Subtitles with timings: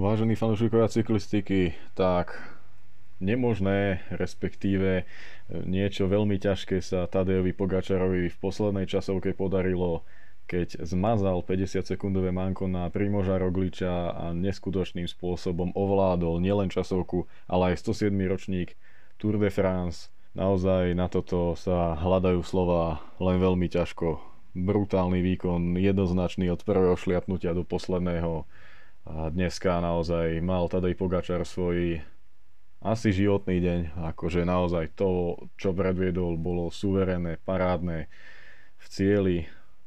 [0.00, 2.32] Vážení fanúšikovia cyklistiky, tak
[3.20, 5.04] nemožné, respektíve
[5.52, 10.00] niečo veľmi ťažké sa Tadejovi Pogačarovi v poslednej časovke podarilo,
[10.48, 17.84] keď zmazal 50-sekundové manko na Primoža Rogliča a neskutočným spôsobom ovládol nielen časovku, ale aj
[17.84, 18.08] 107.
[18.24, 18.80] ročník
[19.20, 20.08] Tour de France.
[20.32, 24.16] Naozaj na toto sa hľadajú slova len veľmi ťažko.
[24.56, 28.48] Brutálny výkon, jednoznačný od prvého šliapnutia do posledného
[29.08, 32.04] a dneska naozaj mal Tadej Pogačar svoj
[32.80, 33.80] asi životný deň.
[34.12, 38.08] Akože naozaj to, čo predviedol, bolo suverénne, parádne
[38.80, 39.38] v cieli.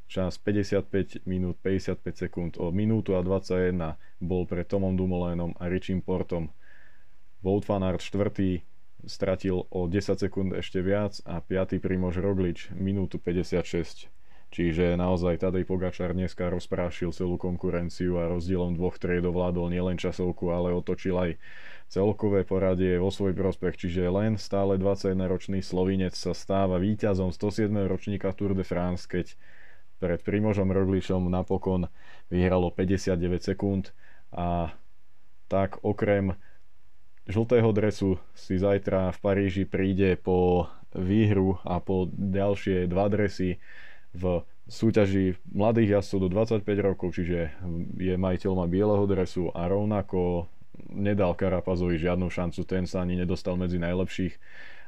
[0.06, 6.06] Čas 55 minút 55 sekúnd o minútu a 21 bol pre Tomom Dumoulinom a Richim
[6.06, 6.54] Portom.
[7.42, 8.62] Wout van Aert 4.
[9.10, 11.82] stratil o 10 sekúnd ešte viac a 5.
[11.82, 14.23] Primož Roglič minútu 56
[14.54, 20.54] Čiže naozaj Tadej Pogačar dneska rozprášil celú konkurenciu a rozdielom dvoch tried ovládol nielen časovku,
[20.54, 21.32] ale otočil aj
[21.90, 27.74] celkové poradie vo svoj prospech, čiže len stále 21-ročný Slovinec sa stáva víťazom 107.
[27.90, 29.34] ročníka Tour de France, keď
[29.98, 31.90] pred Primožom Rogličom napokon
[32.30, 33.90] vyhralo 59 sekúnd
[34.30, 34.70] a
[35.50, 36.38] tak okrem
[37.26, 43.58] žltého dresu si zajtra v Paríži príde po výhru a po ďalšie dva dresy
[44.14, 47.52] v súťaži mladých jazdcov do 25 rokov, čiže
[48.00, 50.48] je majiteľom bieleho dresu a rovnako
[50.90, 54.38] nedal Karapazovi žiadnu šancu, ten sa ani nedostal medzi najlepších.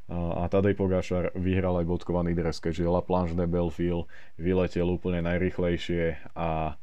[0.05, 4.05] A Tadej Pogačar vyhral aj bodkovaný dres, keďže La Planche de Belfil
[4.37, 6.21] vyletel úplne najrychlejšie.
[6.37, 6.77] A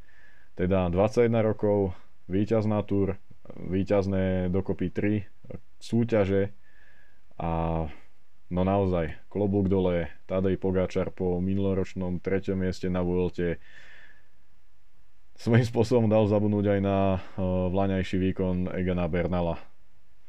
[0.58, 1.94] teda 21 rokov,
[2.26, 3.14] víťazná túr,
[3.54, 5.22] víťazné dokopy 3
[5.78, 6.50] súťaže
[7.38, 7.86] a
[8.52, 13.56] No naozaj, klobúk dole, Tadej Pogačar po minuloročnom treťom mieste na Vuelte
[15.40, 19.56] svojím spôsobom dal zabudnúť aj na uh, vlaňajší výkon Egana Bernala.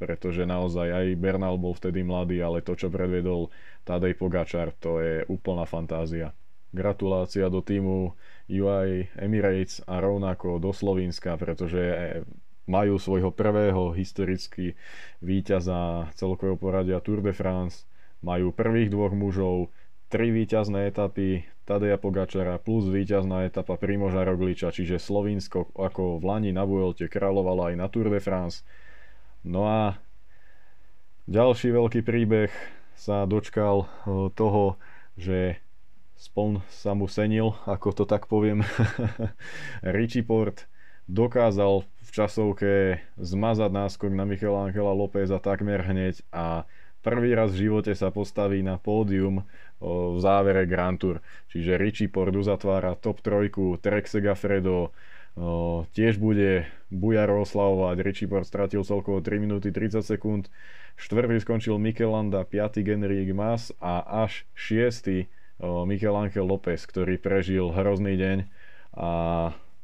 [0.00, 3.52] Pretože naozaj aj Bernal bol vtedy mladý, ale to, čo predviedol
[3.84, 6.32] Tadej Pogačar, to je úplná fantázia.
[6.72, 8.16] Gratulácia do týmu
[8.48, 12.24] UI Emirates a rovnako do Slovenska, pretože
[12.64, 14.72] majú svojho prvého historicky
[15.20, 17.84] víťaza celkového poradia Tour de France
[18.24, 19.68] majú prvých dvoch mužov,
[20.08, 26.50] tri víťazné etapy Tadeja Pogačara plus víťazná etapa Primoža Rogliča, čiže Slovinsko ako v Lani
[26.52, 28.64] na Vuelte kráľovalo aj na Tour de France.
[29.44, 30.00] No a
[31.28, 32.52] ďalší veľký príbeh
[32.96, 33.86] sa dočkal e,
[34.32, 34.80] toho,
[35.16, 35.60] že
[36.16, 38.64] spon sa mu senil, ako to tak poviem.
[39.84, 40.64] Richie Port
[41.08, 42.72] dokázal v časovke
[43.20, 46.64] zmazať náskok na Michela Angela Lópeza takmer hneď a
[47.04, 49.44] prvý raz v živote sa postaví na pódium
[49.84, 51.20] v závere Grand Tour.
[51.52, 54.96] Čiže Richie Portu zatvára top trojku, Trek Segafredo
[55.92, 57.96] tiež bude Bujaro oslavovať.
[58.00, 60.48] Richie Port stratil celkovo 3 minúty 30 sekúnd.
[60.94, 62.80] Štvrtý skončil Michelanda, 5.
[62.86, 65.26] Genrik Mas a až 6.
[65.90, 68.38] Michel Angel López, ktorý prežil hrozný deň
[68.94, 69.10] a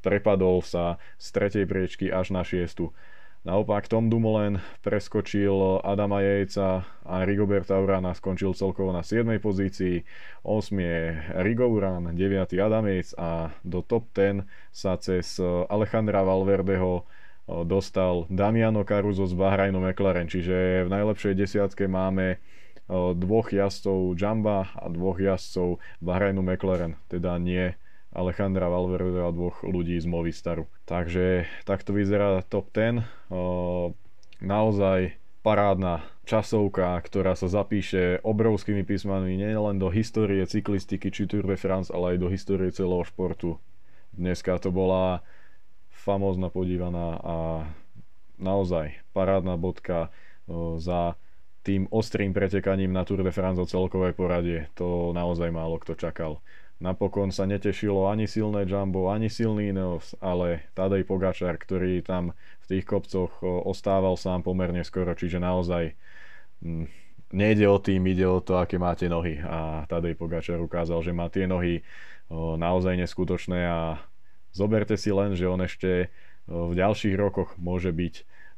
[0.07, 2.95] prepadol sa z tretej priečky až na 6.
[3.41, 9.25] Naopak Tom Dumoulin preskočil Adama Jejca a Rigoberta Urana skončil celkovo na 7.
[9.41, 10.05] pozícii.
[10.45, 10.77] 8.
[10.77, 12.21] je Rigo Uran, 9.
[12.61, 15.41] Adam Yates a do top 10 sa cez
[15.73, 17.09] Alejandra Valverdeho
[17.65, 22.37] dostal Damiano Caruso z Bahrajnu McLaren, čiže v najlepšej desiatke máme
[22.93, 27.73] dvoch jazdcov Jamba a dvoch jazdcov Bahrajnu McLaren, teda nie
[28.11, 30.67] Alejandra Valverde a dvoch ľudí z Movistaru.
[30.87, 33.07] Takže takto vyzerá top 10.
[34.43, 41.57] naozaj parádna časovka, ktorá sa zapíše obrovskými písmami nielen do histórie cyklistiky či Tour de
[41.57, 43.57] France, ale aj do histórie celého športu.
[44.13, 45.23] Dneska to bola
[45.89, 47.37] famózna podívaná a
[48.37, 50.11] naozaj parádna bodka
[50.77, 51.15] za
[51.61, 54.67] tým ostrým pretekaním na Tour de France o celkové poradie.
[54.81, 56.43] To naozaj málo kto čakal.
[56.81, 62.33] Napokon sa netešilo ani silné Jumbo, ani silný Ineos, ale Tadej Pogačar, ktorý tam
[62.65, 65.93] v tých kopcoch ostával sám pomerne skoro, čiže naozaj
[66.65, 66.87] m, mm,
[67.37, 69.45] nejde o tým, ide o to, aké máte nohy.
[69.45, 71.85] A Tadej Pogačar ukázal, že má tie nohy
[72.33, 74.01] o, naozaj neskutočné a
[74.57, 76.09] zoberte si len, že on ešte
[76.49, 78.15] o, v ďalších rokoch môže byť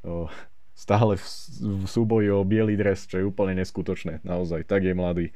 [0.06, 0.30] o,
[0.78, 1.26] stále v,
[1.58, 4.22] v súboji o biely dres, čo je úplne neskutočné.
[4.22, 5.26] Naozaj, tak je mladý.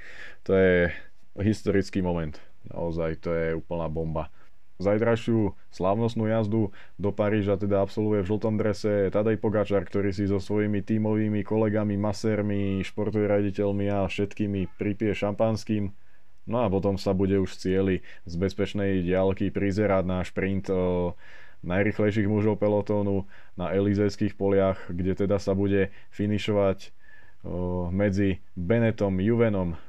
[0.47, 0.95] To je
[1.43, 2.46] historický moment.
[2.71, 4.31] Naozaj to je úplná bomba.
[4.77, 6.69] Zajtrajšiu slávnostnú jazdu
[7.01, 11.97] do Paríža teda absolvuje v žltom drese Tadej Pogačar, ktorý si so svojimi tímovými kolegami,
[11.97, 15.97] masérmi, športovými raditeľmi a všetkými pripie šampanským.
[16.45, 20.69] No a potom sa bude už cieli z bezpečnej diálky prizerať na šprint
[21.65, 23.25] najrychlejších mužov pelotónu
[23.57, 26.93] na Elizejských poliach, kde teda sa bude finišovať
[27.97, 29.81] medzi Benetom, Juvenom,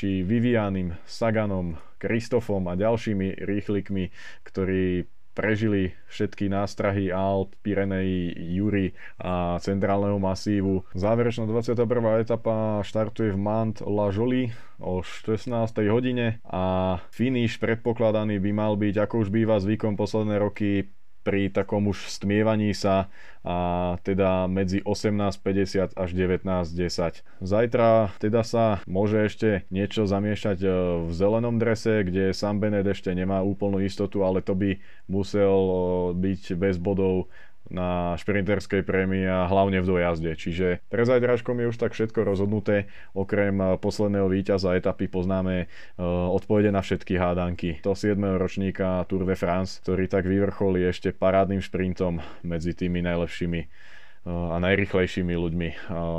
[0.00, 4.08] či Vivianim, Saganom, Kristofom a ďalšími rýchlikmi,
[4.48, 5.04] ktorí
[5.36, 10.88] prežili všetky nástrahy Alp, Pirenei, Jury a centrálneho masívu.
[10.96, 11.84] Záverečná 21.
[12.24, 15.52] etapa štartuje v Mant La Jolie o 16.
[15.92, 20.88] hodine a finish predpokladaný by mal byť, ako už býva zvykom posledné roky,
[21.20, 27.24] pri takom už stmievaní sa a teda medzi 18.50 až 19.10.
[27.40, 30.68] Zajtra teda sa môže ešte niečo zamiešať e,
[31.08, 34.76] v zelenom drese, kde Sam Bennett ešte nemá úplnú istotu, ale to by
[35.08, 35.76] musel e,
[36.20, 37.32] byť bez bodov
[37.70, 40.34] na šprinterskej prémii a hlavne v dojazde.
[40.34, 42.90] Čiže pre zajtračkom je už tak všetko rozhodnuté.
[43.14, 45.68] Okrem eh, posledného víťaza etapy poznáme eh,
[46.04, 47.78] odpovede na všetky hádanky.
[47.86, 48.18] To 7.
[48.36, 53.90] ročníka Tour de France, ktorý tak vyvrcholí ešte parádnym šprintom medzi tými najlepšími
[54.28, 55.68] a najrychlejšími ľuďmi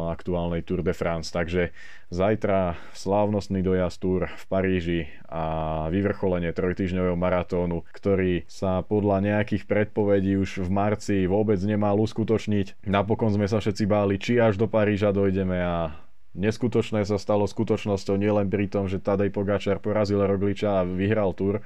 [0.10, 1.30] aktuálnej Tour de France.
[1.30, 1.70] Takže
[2.10, 10.34] zajtra slávnostný dojazd Tour v Paríži a vyvrcholenie trojtyžňového maratónu, ktorý sa podľa nejakých predpovedí
[10.34, 12.90] už v marci vôbec nemal uskutočniť.
[12.90, 15.94] Napokon sme sa všetci báli, či až do Paríža dojdeme a
[16.34, 21.62] neskutočné sa stalo skutočnosťou nielen pri tom, že Tadej Pogačar porazil Rogliča a vyhral Tour,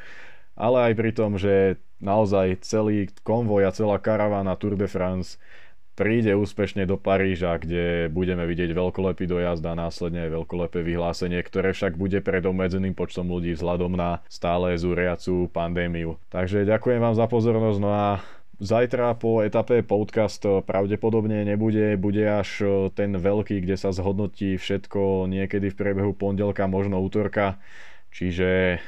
[0.56, 5.40] ale aj pri tom, že naozaj celý konvoj a celá karavána Tour de France
[5.96, 11.96] príde úspešne do Paríža, kde budeme vidieť veľkolepý dojazd a následne veľkolepé vyhlásenie, ktoré však
[11.96, 16.20] bude pred obmedzeným počtom ľudí vzhľadom na stále zúriacu pandémiu.
[16.30, 18.08] Takže ďakujem vám za pozornosť, no a
[18.56, 22.64] Zajtra po etape podcast pravdepodobne nebude, bude až
[22.96, 27.60] ten veľký, kde sa zhodnotí všetko niekedy v priebehu pondelka, možno útorka.
[28.16, 28.80] Čiže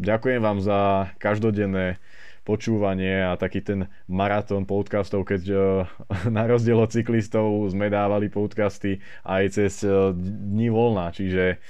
[0.00, 2.00] ďakujem vám za každodenné
[2.42, 5.60] počúvanie a taký ten maratón podcastov, keď uh,
[6.36, 11.60] na rozdiel od cyklistov sme dávali podcasty aj cez uh, dní voľna, čiže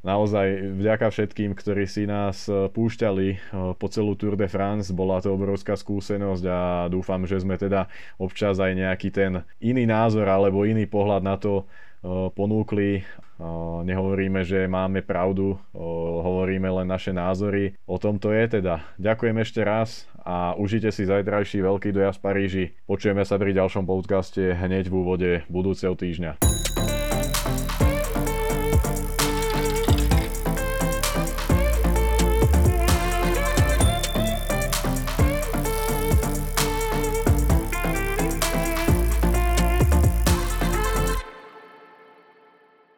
[0.00, 5.36] naozaj vďaka všetkým, ktorí si nás e, púšťali po celú Tour de France, bola to
[5.36, 7.84] obrovská skúsenosť a dúfam, že sme teda
[8.16, 11.68] občas aj nejaký ten iný názor alebo iný pohľad na to
[12.06, 13.04] ponúkli.
[13.84, 15.56] Nehovoríme, že máme pravdu,
[16.24, 17.76] hovoríme len naše názory.
[17.88, 18.84] O tom to je teda.
[19.00, 22.64] Ďakujem ešte raz a užite si zajtrajší veľký dojazd v Paríži.
[22.84, 26.69] Počujeme sa pri ďalšom podcaste hneď v úvode budúceho týždňa.